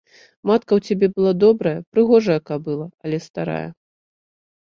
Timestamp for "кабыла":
2.51-2.87